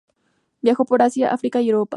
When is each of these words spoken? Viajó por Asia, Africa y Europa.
Viajó 0.63 0.83
por 0.83 1.03
Asia, 1.03 1.31
Africa 1.31 1.61
y 1.61 1.69
Europa. 1.69 1.89